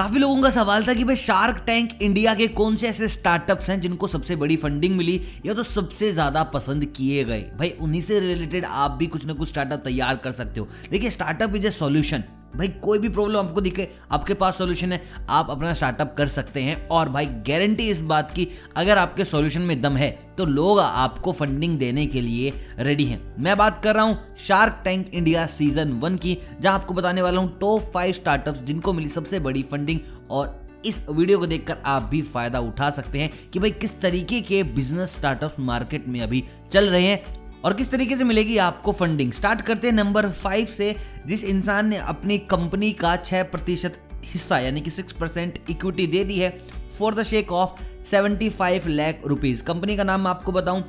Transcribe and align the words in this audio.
काफ़ी 0.00 0.18
लोगों 0.18 0.40
का 0.42 0.50
सवाल 0.50 0.86
था 0.86 0.92
कि 0.94 1.04
भाई 1.04 1.16
शार्क 1.16 1.56
टैंक 1.66 1.90
इंडिया 2.02 2.34
के 2.34 2.46
कौन 2.50 2.76
से 2.76 2.88
ऐसे 2.88 3.08
स्टार्टअप्स 3.08 3.68
हैं 3.70 3.80
जिनको 3.80 4.06
सबसे 4.08 4.36
बड़ी 4.36 4.56
फंडिंग 4.56 4.96
मिली 4.96 5.20
या 5.46 5.54
तो 5.54 5.62
सबसे 5.62 6.10
ज़्यादा 6.12 6.42
पसंद 6.54 6.84
किए 6.96 7.24
गए? 7.24 7.40
भाई 7.58 7.70
उन्हीं 7.80 8.00
से 8.02 8.20
रिलेटेड 8.20 8.64
आप 8.64 8.90
भी 8.90 9.06
कुछ 9.06 9.26
ना 9.26 9.32
कुछ 9.32 9.48
स्टार्टअप 9.48 9.82
तैयार 9.84 10.16
कर 10.16 10.32
सकते 10.32 10.60
हो। 10.60 10.68
देखिए 10.90 11.10
स्टार्टअप 11.10 11.56
इज़ 11.56 11.66
ए 11.66 11.70
सॉल्यूशन 11.70 12.24
भाई, 12.50 12.68
कोई 12.68 12.98
भी 12.98 13.08
प्रॉब्लम 13.08 13.38
आपको 13.38 13.60
दिखे, 13.60 13.88
आपके 14.12 14.34
पास 14.34 14.58
सॉल्यूशन 14.58 14.92
है, 14.92 15.00
आप 15.28 15.50
अपना 15.50 15.72
स्टार्टअप 15.74 16.14
कर 16.18 16.26
सकते 16.28 16.62
हैं। 16.62 16.88
और 16.88 17.08
भाई 17.08 17.26
गारंटी 17.48 17.88
इस 17.90 18.00
बात 18.02 18.30
की, 18.30 18.48
अगर 18.76 18.98
आपके 18.98 19.24
सॉल्यूशन 19.24 19.62
में 19.62 19.80
दम 19.82 19.96
है 19.96 20.10
तो 20.38 20.44
लोग 20.46 20.78
आपको 20.80 21.32
फंडिंग 21.32 21.78
देने 21.78 22.06
के 22.06 22.20
लिए 22.20 22.52
रेडी 22.78 23.04
हैं। 23.04 23.20
मैं 23.38 23.56
बात 23.58 23.82
कर 23.84 23.94
रहा 23.94 24.04
हूँ 24.04 24.18
Shark 24.38 24.80
Tank 24.84 25.08
India 25.08 25.46
season 25.48 25.92
one 25.94 26.16
की, 26.16 26.36
जहाँ 26.60 26.74
आपको 26.74 26.94
बताने 26.94 27.22
वाला 27.22 27.40
हूँ 27.40 27.58
टॉप 27.60 27.90
फाइव 27.94 28.12
स्टार्टअप्स 28.12 28.62
जिनको 28.62 28.92
मिली 28.92 29.08
सबसे 29.08 29.38
बड़ी 29.38 29.62
फंडिंग 29.62 30.00
और 30.30 30.58
इस 30.86 31.04
वीडियो 31.08 31.38
को 31.38 31.46
देखकर 31.46 31.76
आप 31.86 32.02
भी 32.02 32.20
फ़ायदा 32.24 32.60
उठा 32.60 32.88
सकते 32.90 33.18
हैं 33.18 33.30
कि 33.52 33.58
भाई, 33.58 33.70
किस 33.70 34.00
तरीके 34.00 34.40
के 34.40 34.62
बिज़नेस 34.64 35.12
स्टार्टअप 35.12 35.56
मार्केट 35.60 36.08
में 36.08 36.20
अभी 36.20 36.42
चल 36.70 36.88
रहे 36.88 37.06
हैं। 37.06 37.39
और 37.64 37.74
किस 37.74 37.90
तरीके 37.90 38.16
से 38.16 38.24
मिलेगी 38.24 38.56
आपको 38.58 38.92
फंडिंग 38.92 39.32
स्टार्ट 39.32 39.60
करते 39.60 39.88
हैं 39.88 39.94
नंबर 39.94 40.30
फाइव 40.32 40.66
से, 40.66 40.94
जिस 41.26 41.44
इंसान 41.44 41.88
ने 41.88 41.96
अपनी 41.96 42.38
कंपनी 42.50 42.92
का 42.92 43.16
छह 43.16 43.42
प्रतिशत 43.44 43.98
हिस्सा, 44.24 44.58
यानी 44.58 44.80
कि 44.80 44.90
सिक्स 44.90 45.12
परसेंट 45.12 45.58
इक्विटी 45.70 46.06
दे 46.06 46.24
दी 46.24 46.38
है 46.38 46.50
for 46.98 47.14
the 47.14 47.22
sake 47.22 47.52
of 47.52 47.82
seventy 48.04 48.48
five 48.50 48.88
lakh 48.88 49.22
rupees 49.26 49.64
company 49.64 49.96
का 49.96 50.04
नाम 50.04 50.20
मैं 50.20 50.30
आपको 50.30 50.52
बताऊँ 50.52 50.82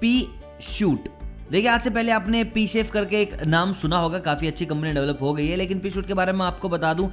पी 0.00 0.20
शूट 0.60 1.08
देखिए, 1.50 1.68
आज 1.70 1.82
से 1.82 1.90
पहले 1.90 2.12
आपने 2.12 2.42
पी 2.44 2.66
शेफ 2.66 2.90
करके 2.90 3.20
एक 3.22 3.34
नाम 3.46 3.72
सुना 3.72 3.98
होगा, 3.98 4.18
काफ़ी 4.18 4.46
अच्छी 4.46 4.66
कंपनी 4.66 4.92
डेवलप 4.92 5.18
हो 5.22 5.32
गई 5.32 5.46
है, 5.48 5.56
लेकिन 5.56 5.78
पी 5.78 5.90
शूट 5.90 6.06
के 6.06 6.14
बारे 6.14 6.32
में 6.32 6.44
आपको 6.46 6.68
बता 6.68 6.92
दूँ, 6.94 7.10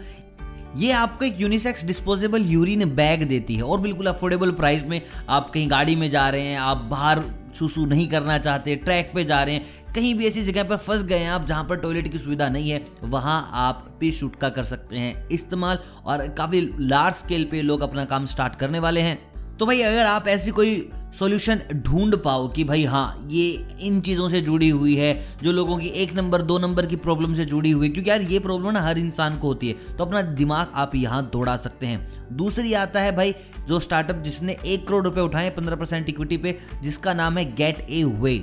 ये 0.77 0.91
आपको 0.91 1.25
एक 1.25 1.39
यूनिसेक्स 1.41 1.85
डिस्पोजेबल 1.85 2.45
यूरिन 2.45 2.83
बैग 2.95 3.23
देती 3.23 3.55
है 3.55 3.63
और 3.63 3.79
बिल्कुल 3.81 4.07
अफोर्डेबल 4.07 4.51
प्राइस 4.51 4.83
में 4.83 5.01
आप 5.29 5.49
कहीं 5.49 5.69
गाड़ी 5.71 5.95
में 5.95 6.09
जा 6.11 6.27
रहे 6.29 6.41
हैं, 6.41 6.57
आप 6.59 6.77
बाहर 6.91 7.23
सुसु 7.55 7.85
नहीं 7.85 8.07
करना 8.07 8.37
चाहते, 8.37 8.75
ट्रैक 8.75 9.11
पे 9.15 9.23
जा 9.23 9.41
रहे 9.43 9.55
हैं, 9.55 9.93
कहीं 9.95 10.13
भी 10.15 10.27
ऐसी 10.27 10.41
जगह 10.41 10.63
पर 10.63 10.77
फंस 10.77 11.03
गए 11.03 11.17
हैं 11.17 11.29
आप 11.29 11.45
जहाँ 11.45 11.63
पर 11.63 11.77
टॉयलेट 11.77 12.11
की 12.11 12.19
सुविधा 12.19 12.49
नहीं 12.49 12.69
है, 12.69 12.85
वहाँ 13.03 13.49
आप 13.53 13.87
पे 13.99 14.11
शूट 14.11 14.35
का 14.35 14.49
कर 14.49 14.63
सकते 14.63 14.97
हैं 14.97 15.27
इस्तेमाल 15.29 15.79
और 16.05 16.27
काफ़ी 16.37 16.61
लार्ज 16.79 17.15
स्केल 17.15 17.45
पे 17.51 17.61
लोग 17.61 17.81
अपना 17.81 18.05
काम 18.05 18.25
स्टार्ट 18.25 18.55
करने 18.55 18.79
वाले 18.79 19.01
हैं। 19.01 19.17
तो 19.57 19.65
भाई 19.65 19.81
अगर 19.81 20.05
आप 20.05 20.27
ऐसी 20.27 20.51
कोई 20.51 20.75
सॉल्यूशन 21.19 21.59
ढूंढ 21.75 22.15
पाओ 22.15 22.47
कि 22.47 22.63
भाई 22.63 22.83
हाँ 22.85 23.27
ये 23.31 23.67
इन 23.81 23.99
चीज़ों 24.01 24.29
से 24.29 24.41
जुड़ी 24.41 24.69
हुई 24.69 24.95
है, 24.95 25.13
जो 25.43 25.51
लोगों 25.51 25.77
की 25.77 25.87
एक 25.87 26.13
नंबर, 26.13 26.41
दो 26.41 26.57
नंबर 26.59 26.85
की 26.85 26.95
प्रॉब्लम 26.95 27.33
से 27.33 27.45
जुड़ी 27.45 27.71
हुई 27.71 27.87
है। 27.87 27.93
क्योंकि 27.93 28.09
यार, 28.09 28.21
ये 28.21 28.39
प्रॉब्लम 28.39 28.71
ना 28.71 28.81
हर 28.81 28.97
इंसान 28.97 29.37
को 29.37 29.47
होती 29.47 29.67
है। 29.67 29.95
तो 29.97 30.05
अपना 30.05 30.21
दिमाग 30.21 30.71
आप 30.75 30.95
यहाँ 30.95 31.29
दौड़ा 31.33 31.55
सकते 31.57 31.87
हैं। 31.87 32.35
दूसरी 32.37 32.73
आता 32.73 33.01
है 33.01 33.15
भाई, 33.15 33.33
जो 33.67 33.79
स्टार्टअप 33.79 34.23
जिसने 34.23 34.57
एक 34.65 34.87
करोड़ 34.87 35.03
रुपए 35.03 35.21
उठाए 35.21 35.49
पंद्रह 35.49 35.75
परसेंट 35.75 36.09
इक्विटी 36.09 36.37
पे, 36.37 36.57
जिसका 36.83 37.13
नाम 37.13 37.37
है 37.37 37.45
गेट 37.55 37.81
ए 37.81 38.03
वे 38.03 38.37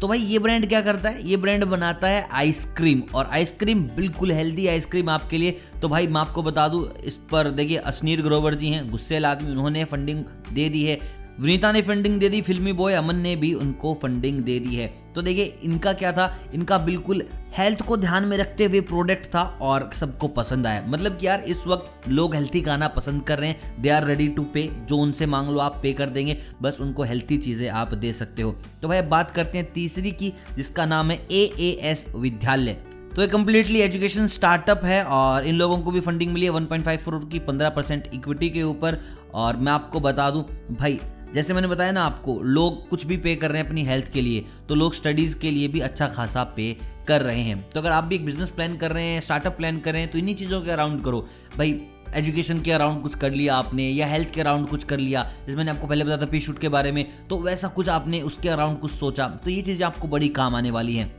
तो 0.00 0.08
भाई, 0.08 0.18
ये 0.18 0.38
ब्रांड 0.38 0.68
क्या 0.68 0.80
करता 0.80 1.08
है? 1.08 1.28
ये 1.28 1.36
ब्रांड 1.36 1.64
बनाता 1.64 2.08
है 2.08 2.28
आइसक्रीम 2.32 3.02
और 3.14 3.26
आइसक्रीम 3.26 3.80
बिल्कुल 3.96 4.32
हेल्दी 4.32 4.66
आइसक्रीम 4.66 5.08
आपके 5.08 5.38
लिए। 5.38 5.56
तो 5.82 5.88
भाई, 5.88 6.06
मैं 6.06 6.20
आपको 6.20 6.42
बता 6.42 6.68
दूँ, 6.68 6.84
इस 7.04 7.14
पर 7.32 7.50
देखिए 7.50 7.76
अश्नीर 7.76 8.22
ग्रोवर 8.22 8.54
जी 8.54 8.68
हैं, 8.68 8.90
गुस्सेल 8.90 9.26
आदमी, 9.26 9.50
उन्होंने 9.50 9.84
फंडिंग 9.84 10.24
दे 10.52 10.68
दी 10.68 10.84
है। 10.84 11.00
विनीता 11.40 11.72
ने 11.72 11.82
फंडिंग 11.82 12.20
दे 12.20 12.28
दी, 12.28 12.42
फिल्मी 12.42 12.72
बॉय 12.72 12.94
अमन 12.94 13.16
ने 13.16 13.36
भी 13.36 13.54
उनको 13.54 13.94
फंडिंग 13.94 14.40
दे 14.40 14.58
दी 14.58 14.74
है। 14.74 14.86
तो 15.14 15.22
देखिए, 15.22 15.44
इनका 15.44 15.92
क्या 15.92 16.12
था? 16.12 16.40
इनका 16.54 16.78
बिल्कुल 16.78 17.22
हेल्थ 17.58 17.82
को 17.82 17.96
ध्यान 17.96 18.24
में 18.24 18.38
रखते 18.38 18.64
हुए 18.64 18.80
प्रोडक्ट 18.80 19.26
था 19.26 19.42
और 19.60 19.90
सबको 19.94 20.28
पसंद 20.28 20.66
आया। 20.66 20.84
मतलब 20.88 21.16
कि 21.16 21.26
यार, 21.26 21.40
इस 21.40 21.66
वक्त 21.66 22.08
लोग 22.08 22.34
हेल्थी 22.34 22.60
खाना 22.60 22.88
पसंद 22.88 23.22
कर 23.22 23.38
रहे 23.38 23.48
हैं। 23.48 23.82
दे 23.82 23.88
आर 23.88 24.04
रेडी 24.04 24.28
टू 24.28 24.42
पे 24.42 24.70
जो 24.88 24.96
उनसे 24.96 25.26
मांग 25.26 25.50
लो 25.50 25.58
आप 25.58 25.80
पे 25.82 25.92
कर 25.92 26.08
देंगे, 26.08 26.38
बस 26.62 26.78
उनको 26.80 27.02
हेल्थी 27.02 27.36
चीज़ें 27.36 27.68
आप 27.68 27.94
दे 27.94 28.12
सकते 28.12 28.42
हो। 28.42 28.52
तो 28.82 28.88
भाई 28.88 29.02
बात 29.02 29.30
करते 29.30 29.58
हैं 29.58 29.72
तीसरी 29.72 30.10
की, 30.10 30.32
जिसका 30.56 30.86
नाम 30.86 31.10
है 31.10 31.26
ए 31.32 31.54
ए 31.58 31.78
एस 31.82 32.12
विद्यालय। 32.16 32.76
तो 33.16 33.22
ये 33.22 33.28
कम्प्लीटली 33.28 33.80
एजुकेशन 33.80 34.26
स्टार्टअप 34.26 34.84
है 34.84 35.04
और 35.04 35.44
इन 35.44 35.54
लोगों 35.54 35.78
को 35.78 35.90
भी 35.90 36.00
फंडिंग 36.00 36.32
मिली 36.32 36.46
है। 36.46 36.52
1.5 36.52 37.04
करोड़ 37.04 37.24
की 37.24 37.38
15 37.38 37.68
परसेंट 37.68 38.10
इक्विटी 38.14 38.50
के 38.50 38.62
ऊपर। 38.62 39.00
और 39.34 39.56
मैं 39.56 39.72
आपको 39.72 40.00
बता 40.00 40.30
दूँ, 40.30 40.42
भाई 40.72 41.00
जैसे 41.34 41.54
मैंने 41.54 41.68
बताया 41.68 41.92
ना 41.92 42.02
आपको, 42.02 42.34
लोग 42.34 42.88
कुछ 42.88 43.04
भी 43.06 43.16
पे 43.16 43.34
कर 43.36 43.50
रहे 43.50 43.60
हैं 43.60 43.68
अपनी 43.68 43.82
हेल्थ 43.84 44.12
के 44.12 44.20
लिए 44.20 44.44
तो 44.68 44.74
लोग 44.74 44.94
स्टडीज़ 44.94 45.38
के 45.38 45.50
लिए 45.50 45.68
भी 45.68 45.80
अच्छा 45.80 46.06
खासा 46.08 46.44
पे 46.56 46.76
कर 47.08 47.22
रहे 47.22 47.40
हैं। 47.40 47.68
तो 47.70 47.80
अगर 47.80 47.90
आप 47.90 48.04
भी 48.04 48.14
एक 48.14 48.24
बिज़नेस 48.24 48.50
प्लान 48.50 48.76
कर 48.76 48.92
रहे 48.92 49.04
हैं 49.04 49.20
स्टार्टअप 49.20 49.56
प्लान 49.56 49.78
कर 49.78 49.92
रहे 49.92 50.02
हैं 50.02 50.10
तो 50.10 50.18
इन्हीं 50.18 50.34
चीज़ों 50.36 50.60
के 50.62 50.70
अराउंड 50.70 51.04
करो। 51.04 51.26
भाई 51.58 51.80
एजुकेशन 52.16 52.60
के 52.60 52.72
अराउंड 52.72 53.02
कुछ 53.02 53.14
कर 53.14 53.32
लिया 53.32 53.54
आपने, 53.54 53.88
या 53.88 54.06
हेल्थ 54.06 54.32
के 54.34 54.40
अराउंड 54.40 54.68
कुछ 54.68 54.84
कर 54.84 54.98
लिया, 54.98 55.22
जैसे 55.46 55.56
मैंने 55.56 55.70
आपको 55.70 55.86
पहले 55.86 56.04
बताया 56.04 56.20
था 56.20 56.26
पी 56.26 56.40
शूट 56.40 56.58
के 56.58 56.68
बारे 56.68 56.92
में 56.92 57.04
तो 57.28 57.38
वैसा 57.38 57.68
कुछ 57.68 57.88
आपने 57.88 58.20
उसके 58.22 58.48
अराउंड 58.48 58.78
कुछ 58.80 58.90
सोचा 58.90 59.26
तो 59.44 59.50
ये 59.50 59.62
चीज़ें 59.62 59.86
आपको 59.86 60.08
बड़ी 60.08 60.28
काम 60.30 60.54
आने 60.54 60.70
वाली 60.70 60.96
हैं। 60.96 61.12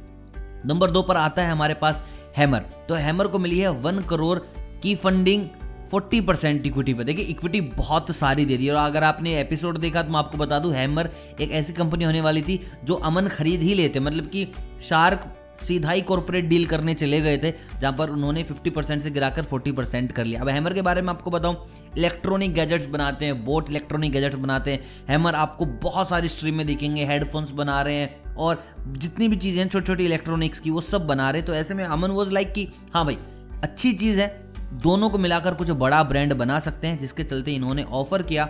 नंबर 0.65 0.91
दो 0.91 1.01
पर 1.01 1.17
आता 1.17 1.41
है 1.41 1.51
हमारे 1.51 1.73
पास 1.73 2.01
हैमर 2.37 2.65
तो 2.89 2.95
हैमर 2.95 3.27
को 3.27 3.39
मिली 3.39 3.59
है 3.59 3.69
वन 3.81 3.99
करोड़ 4.01 4.37
की 4.83 4.95
फंडिंग 4.95 5.47
फोर्टी 5.91 6.19
परसेंट 6.21 6.65
इक्विटी 6.65 6.93
पर 6.93 7.03
देखिए 7.03 7.25
इक्विटी 7.25 7.61
बहुत 7.61 8.11
सारी 8.11 8.45
दे 8.45 8.57
दी 8.57 8.69
और 8.69 8.75
अगर 8.75 9.03
आपने 9.03 9.39
एपिसोड 9.41 9.77
देखा 9.77 10.03
तो 10.03 10.11
मैं 10.11 10.19
आपको 10.19 10.37
बता 10.37 10.59
दूँ 10.59 10.73
हैमर 10.73 11.09
एक 11.41 11.51
ऐसी 11.51 11.73
कंपनी 11.73 12.05
होने 12.05 12.21
वाली 12.21 12.41
थी 12.41 12.59
जो 12.83 12.93
अमन 12.93 13.27
खरीद 13.27 13.61
ही 13.61 13.73
लेते। 13.73 13.99
मतलब 13.99 14.25
कि 14.25 14.47
शार्क 14.81 15.35
सीधा 15.63 15.91
ही 15.91 16.01
कॉर्पोरेट 16.01 16.45
डील 16.45 16.65
करने 16.65 16.93
चले 16.93 17.19
गए 17.21 17.37
थे, 17.37 17.51
जहाँ 17.81 17.93
पर 17.93 18.09
उन्होंने 18.09 18.43
50 18.43 18.69
परसेंट 18.69 19.01
से 19.01 19.11
गिराकर 19.11 19.43
40 19.43 19.71
परसेंट 19.71 20.11
कर 20.11 20.25
लिया। 20.25 20.41
अब 20.41 20.49
हैमर 20.49 20.73
के 20.73 20.81
बारे 20.81 21.01
में 21.01 21.09
आपको 21.09 21.31
बताऊँ 21.31 21.55
इलेक्ट्रॉनिक 21.97 22.53
गैजेट्स 22.53 22.85
बनाते 22.85 23.25
हैं 23.25 23.43
बोट 23.45 23.69
इलेक्ट्रॉनिक 23.69 24.11
गैजेट्स 24.11 24.35
बनाते 24.35 24.71
हैं। 24.71 24.79
हैमर 25.09 25.35
आपको 25.35 25.65
बहुत 25.83 26.09
सारी 26.09 26.27
स्ट्रीम 26.27 26.55
में 26.55 26.65
दिखेंगे 26.67 27.05
हेडफोन्स 27.05 27.51
बना 27.51 27.81
रहे 27.81 27.95
हैं 27.95 28.35
और 28.35 28.63
जितनी 28.87 29.27
भी 29.27 29.35
चीज़ें 29.35 29.61
हैं 29.61 29.69
छोटी 29.69 29.85
छोटी 29.85 30.05
इलेक्ट्रॉनिक्स 30.05 30.59
की, 30.59 30.69
वो 30.69 30.81
सब 30.81 31.07
बना 31.07 31.29
रहे 31.31 31.41
तो 31.41 31.53
ऐसे 31.53 31.73
में 31.73 31.83
अमन 31.83 32.11
वॉज़ 32.11 32.29
लाइक 32.29 32.53
कि 32.53 32.67
हाँ 32.93 33.05
भाई, 33.05 33.17
अच्छी 33.63 33.93
चीज़ 33.93 34.19
है 34.19 34.48
दोनों 34.73 35.09
को 35.09 35.17
मिलाकर 35.17 35.53
कुछ 35.53 35.69
बड़ा 35.69 36.01
ब्रांड 36.03 36.33
बना 36.33 36.59
सकते 36.59 36.87
हैं, 36.87 36.99
जिसके 36.99 37.23
चलते 37.23 37.51
इन्होंने 37.51 37.83
ऑफ़र 37.83 38.21
किया 38.21 38.49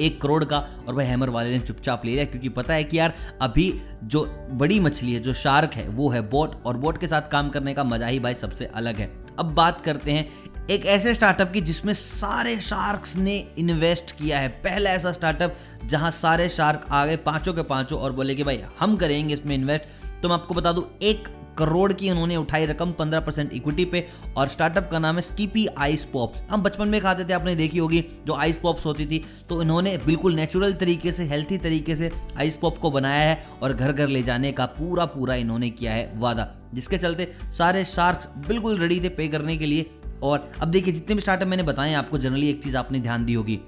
एक 0.00 0.20
करोड़ 0.22 0.44
का 0.44 0.58
और 0.88 0.94
भाई 0.94 1.06
हैमर 1.06 1.30
वाले 1.30 1.50
ने 1.50 1.58
चुपचाप 1.58 2.04
ले 2.04 2.12
लिया, 2.12 2.24
क्योंकि 2.24 2.48
पता 2.48 2.74
है 2.74 2.84
कि 2.84 2.98
यार, 2.98 3.14
अभी 3.42 3.72
जो 4.04 4.24
बड़ी 4.50 4.78
मछली 4.80 5.12
है, 5.12 5.20
जो 5.20 5.34
शार्क 5.34 5.74
है, 5.74 5.88
वो 5.88 6.08
है 6.10 6.20
बोट, 6.20 6.54
और 6.66 6.76
बोट 6.76 6.98
के 6.98 7.06
साथ 7.06 7.30
काम 7.30 7.48
करने 7.48 7.74
का 7.74 7.84
मज़ा 7.84 8.06
ही 8.06 8.20
भाई 8.20 8.34
सबसे 8.34 8.66
अलग 8.66 9.00
है। 9.00 9.10
अब 9.38 9.54
बात 9.54 9.80
करते 9.80 10.12
हैं 10.12 10.26
एक 10.70 10.86
ऐसे 10.86 11.14
स्टार्टअप 11.14 11.52
की, 11.52 11.60
जिसमें 11.60 11.92
सारे 11.94 12.56
शार्क्स 12.56 13.16
ने 13.16 13.36
इन्वेस्ट 13.58 14.10
किया 14.10 14.38
है। 14.38 14.48
पहला 14.48 14.90
ऐसा 14.90 15.12
स्टार्टअप 15.12 15.56
जहाँ 15.84 16.10
सारे 16.10 16.48
शार्क 16.48 16.86
आ 16.92 17.04
गए 17.06 17.16
पाँचों 17.16 17.54
के 17.54 17.62
पाँचों 17.64 17.98
और 18.00 18.12
बोले 18.12 18.34
कि 18.34 18.44
भाई, 18.44 18.60
हम 18.80 18.96
करेंगे 18.96 19.34
इसमें 19.34 19.54
इन्वेस्ट 19.54 20.22
तो 20.22 20.28
मैं 20.28 20.34
आपको 20.34 20.54
बता 20.54 20.72
दूँ, 20.72 20.84
एक 21.02 21.28
करोड़ 21.58 21.92
की 21.92 22.10
उन्होंने 22.10 22.36
उठाई 22.36 22.66
रकम 22.66 22.92
15 22.92 23.20
परसेंट 23.20 23.52
इक्विटी 23.52 23.84
पे 23.84 24.04
और 24.36 24.48
स्टार्टअप 24.48 24.88
का 24.92 24.98
नाम 24.98 25.16
है 25.16 25.22
स्कीपी 25.22 25.66
आइस 25.78 26.04
पॉप्स 26.04 26.40
हम 26.50 26.62
बचपन 26.62 26.88
में 26.88 27.00
खाते 27.00 27.24
थे, 27.24 27.32
आपने 27.32 27.54
देखी 27.54 27.78
होगी, 27.78 28.04
जो 28.26 28.34
आइस 28.34 28.58
पॉप्स 28.58 28.86
होती 28.86 29.06
थी। 29.06 29.24
तो 29.48 29.60
इन्होंने 29.62 29.96
बिल्कुल 29.98 30.34
नेचुरल 30.34 30.72
तरीके 30.74 31.12
से 31.12 31.24
हेल्थी 31.24 31.58
तरीके 31.58 31.96
से 31.96 32.10
आइस 32.38 32.56
पॉप 32.58 32.78
को 32.78 32.90
बनाया 32.90 33.28
है 33.30 33.42
और 33.62 33.72
घर 33.72 33.92
घर 33.92 34.08
ले 34.08 34.22
जाने 34.22 34.52
का 34.52 34.66
पूरा 34.72 35.04
पूरा 35.06 35.34
इन्होंने 35.34 35.70
किया 35.70 35.92
है 35.92 36.10
वादा, 36.16 36.48
जिसके 36.74 36.98
चलते 36.98 37.32
सारे 37.52 37.84
शार्क्स 37.84 38.28
बिल्कुल 38.48 38.78
रेडी 38.78 39.00
थे 39.00 39.08
पे 39.08 39.28
करने 39.28 39.56
के 39.56 39.66
लिए। 39.66 39.90
और 40.22 40.50
अब 40.62 40.68
देखिए, 40.68 40.94
जितने 40.94 41.14
भी 41.14 41.20
स्टार्टअप 41.20 41.48
मैंने 41.48 41.62
बताए 41.62 41.94
आपको 41.94 42.18
जनरली 42.18 42.48
एक 42.50 42.62
चीज़ 42.64 42.76
आपने 42.76 42.98
ध्यान 43.00 43.24
दी 43.24 43.34
होगी। 43.34 43.58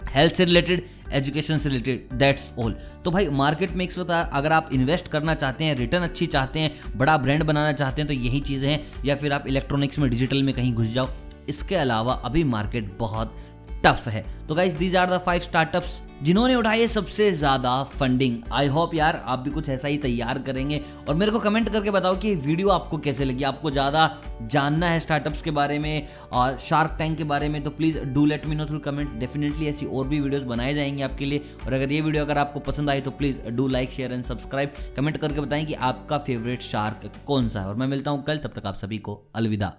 हेल्थ 0.00 0.34
से 0.34 0.44
रिलेटेड 0.44 0.84
एजुकेशन 1.12 1.58
से 1.58 1.68
रिलेटेड 1.68 2.18
दैट्स 2.18 2.52
ऑल 2.58 2.72
तो 3.04 3.10
भाई 3.10 3.28
मार्केट 3.28 3.70
में 3.70 3.84
एक 3.84 3.98
वक्त 3.98 4.10
अगर 4.10 4.52
आप 4.52 4.68
इन्वेस्ट 4.72 5.08
करना 5.08 5.34
चाहते 5.34 5.64
हैं 5.64 5.74
रिटर्न 5.76 6.02
अच्छी 6.02 6.26
चाहते 6.26 6.60
हैं, 6.60 6.70
बड़ा 6.96 7.16
ब्रांड 7.16 7.42
बनाना 7.42 7.72
चाहते 7.72 8.02
हैं 8.02 8.08
तो 8.08 8.14
यही 8.14 8.40
चीज़ें 8.40 8.68
हैं, 8.70 8.80
या 9.04 9.16
फिर 9.16 9.32
आप 9.32 9.46
इलेक्ट्रॉनिक्स 9.46 9.98
में 9.98 10.08
डिजिटल 10.10 10.42
में 10.42 10.54
कहीं 10.54 10.74
घुस 10.74 10.88
जाओ, 10.88 11.08
इसके 11.48 11.76
अलावा 11.76 12.12
अभी 12.24 12.44
मार्केट 12.44 12.96
बहुत 12.98 13.36
टफ 13.84 14.08
है. 14.08 14.24
तो 14.48 14.54
guys 14.54 14.76
these 14.76 14.96
are 14.96 15.10
the 15.10 15.20
five 15.26 15.40
startups 15.40 15.98
जिन्होंने 16.22 16.54
उठाई 16.54 16.80
है 16.80 16.86
सबसे 16.88 17.30
ज़्यादा 17.32 17.82
फंडिंग 17.90 18.36
आई 18.52 18.66
होप 18.66 18.94
यार 18.94 19.20
आप 19.24 19.38
भी 19.38 19.50
कुछ 19.50 19.68
ऐसा 19.68 19.88
ही 19.88 19.98
तैयार 19.98 20.38
करेंगे। 20.38 20.80
और 21.08 21.14
मेरे 21.14 21.32
को 21.32 21.38
कमेंट 21.38 21.68
करके 21.68 21.90
बताओ 21.90 22.16
कि 22.16 22.34
वीडियो 22.36 22.68
आपको 22.68 22.98
कैसे 22.98 23.24
लगी। 23.24 23.44
आपको 23.44 23.70
ज़्यादा 23.70 24.10
जानना 24.42 24.86
है 24.86 25.00
स्टार्टअप्स 25.00 25.42
के 25.42 25.50
बारे 25.50 25.78
में 25.78 26.08
और 26.32 26.56
शार्क 26.58 26.96
टैंक 26.98 27.16
के 27.18 27.24
बारे 27.24 27.48
में 27.48 27.62
तो 27.64 27.70
please 27.70 27.98
do 28.04 28.26
let 28.26 28.46
me 28.46 28.56
know 28.56 28.66
through 28.66 28.78
comments 28.80 29.14
definitely 29.16 29.66
ऐसी 29.66 29.86
और 29.86 30.08
भी 30.08 30.20
वीडियोस 30.20 30.42
बनाए 30.44 30.74
जाएँगे 30.74 31.02
आपके 31.02 31.24
लिए। 31.24 31.44
और 31.66 31.72
अगर 31.72 31.92
ये 31.92 32.00
वीडियो 32.00 32.24
अगर 32.24 32.38
आपको 32.38 32.60
पसंद 32.62 32.90
आई 32.90 33.00
तो 33.00 33.10
please 33.12 33.40
do 33.48 33.68
like 33.68 33.90
share 33.90 34.12
and 34.12 34.24
subscribe 34.24 34.72
comment 34.96 35.16
करके 35.16 35.40
बताएँ 35.40 35.64
कि 35.64 35.74
आपका 35.74 36.18
फेवरेट 36.18 36.62
शार्क 36.62 37.10
कौन 37.26 37.48
सा 37.48 37.60
है। 37.60 37.66
और 37.66 37.76
मैं 37.76 37.86
मिलता 37.86 38.10
हूँ 38.10 38.22
कल, 38.24 38.38
तब 38.38 38.52
तक 38.56 38.66
आप 38.66 38.76
सभी 38.76 38.98
को 38.98 39.22
अलविदा। 39.36 39.74